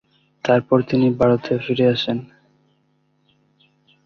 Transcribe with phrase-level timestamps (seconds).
[0.45, 2.17] তারপর তিনি ভারতে ফিরে আসেন।